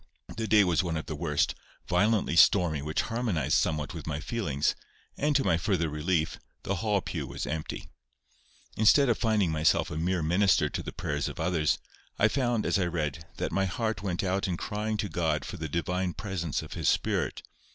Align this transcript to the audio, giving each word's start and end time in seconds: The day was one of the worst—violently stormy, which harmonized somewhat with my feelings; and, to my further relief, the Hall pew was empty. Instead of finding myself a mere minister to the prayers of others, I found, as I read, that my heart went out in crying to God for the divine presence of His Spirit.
The 0.35 0.47
day 0.47 0.63
was 0.63 0.81
one 0.81 0.97
of 0.97 1.05
the 1.05 1.15
worst—violently 1.15 2.35
stormy, 2.35 2.81
which 2.81 3.03
harmonized 3.03 3.55
somewhat 3.57 3.93
with 3.93 4.07
my 4.07 4.19
feelings; 4.19 4.73
and, 5.15 5.35
to 5.35 5.43
my 5.43 5.57
further 5.57 5.89
relief, 5.89 6.39
the 6.63 6.77
Hall 6.77 7.01
pew 7.01 7.27
was 7.27 7.45
empty. 7.45 7.85
Instead 8.75 9.09
of 9.09 9.19
finding 9.19 9.51
myself 9.51 9.91
a 9.91 9.97
mere 9.97 10.23
minister 10.23 10.69
to 10.69 10.81
the 10.81 10.91
prayers 10.91 11.27
of 11.27 11.39
others, 11.39 11.77
I 12.17 12.29
found, 12.29 12.65
as 12.65 12.79
I 12.79 12.85
read, 12.87 13.27
that 13.37 13.51
my 13.51 13.65
heart 13.65 14.01
went 14.01 14.23
out 14.23 14.47
in 14.47 14.57
crying 14.57 14.97
to 14.97 15.07
God 15.07 15.45
for 15.45 15.57
the 15.57 15.69
divine 15.69 16.13
presence 16.15 16.63
of 16.63 16.73
His 16.73 16.89
Spirit. 16.89 17.43